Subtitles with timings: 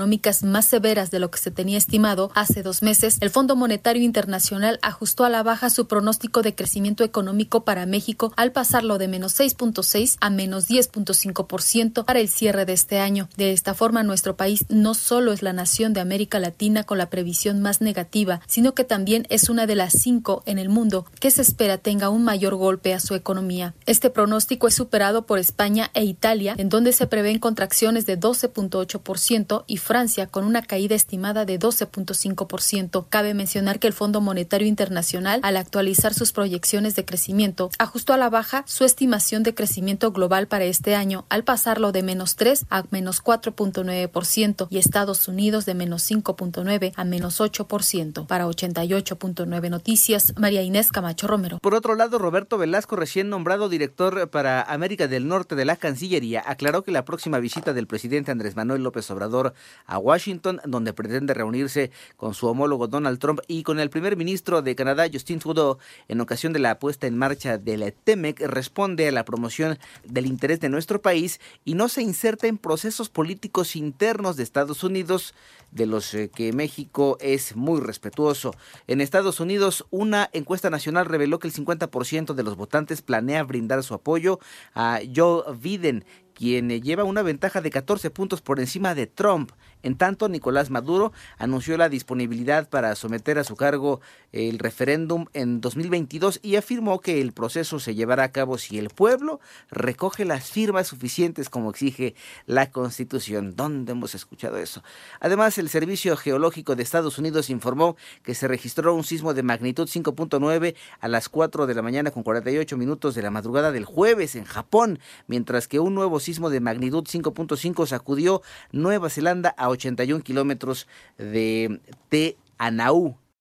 [0.43, 4.79] más severas de lo que se tenía estimado hace dos meses, el Fondo Monetario Internacional
[4.81, 9.40] ajustó a la baja su pronóstico de crecimiento económico para México al pasarlo de menos
[9.40, 13.29] 6.6 a menos 10.5% para el cierre de este año.
[13.37, 17.09] De esta forma, nuestro país no solo es la nación de América Latina con la
[17.09, 21.31] previsión más negativa, sino que también es una de las cinco en el mundo que
[21.31, 23.73] se espera tenga un mayor golpe a su economía.
[23.85, 29.63] Este pronóstico es superado por España e Italia, en donde se prevén contracciones de 12.8%
[29.67, 33.06] y Francia con una caída estimada de 12.5%.
[33.09, 38.18] Cabe mencionar que el Fondo Monetario Internacional, al actualizar sus proyecciones de crecimiento, ajustó a
[38.18, 42.66] la baja su estimación de crecimiento global para este año, al pasarlo de menos 3
[42.70, 49.70] a menos 4.9% y Estados Unidos de menos 5.9 a menos 8% para 88.9 9
[49.70, 51.59] Noticias, María Inés Camacho Romero.
[51.59, 56.44] Por otro lado, Roberto Velasco, recién nombrado director para América del Norte de la Cancillería,
[56.46, 59.53] aclaró que la próxima visita del presidente Andrés Manuel López Obrador
[59.85, 64.61] a Washington, donde pretende reunirse con su homólogo Donald Trump y con el primer ministro
[64.61, 65.78] de Canadá, Justin Trudeau,
[66.08, 70.59] en ocasión de la puesta en marcha del TEMEC, responde a la promoción del interés
[70.59, 75.34] de nuestro país y no se inserta en procesos políticos internos de Estados Unidos,
[75.72, 78.55] de los eh, que México es muy respetuoso.
[78.87, 83.84] En Estados Unidos, una encuesta nacional reveló que el 50% de los votantes planea brindar
[83.84, 84.40] su apoyo
[84.73, 89.52] a Joe Biden, quien eh, lleva una ventaja de 14 puntos por encima de Trump.
[89.84, 94.00] En tanto, Nicolás Maduro anunció la disponibilidad para someter a su cargo
[94.32, 98.90] el referéndum en 2022 y afirmó que el proceso se llevará a cabo si el
[98.90, 102.16] pueblo recoge las firmas suficientes como exige
[102.46, 103.56] la Constitución.
[103.56, 104.84] ¿Dónde hemos escuchado eso?
[105.20, 109.88] Además, el Servicio Geológico de Estados Unidos informó que se registró un sismo de magnitud
[109.88, 114.35] 5.9 a las 4 de la mañana con 48 minutos de la madrugada del jueves
[114.35, 118.41] en Japón, mientras que un nuevo sismo de magnitud 5.5 sacudió
[118.72, 120.87] Nueva Zelanda a 81 kilómetros
[121.17, 121.79] de
[122.09, 123.16] Te Anaú